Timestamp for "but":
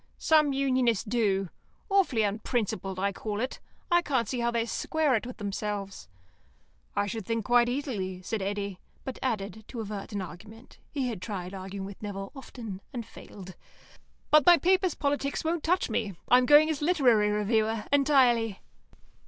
9.03-9.19, 14.31-14.43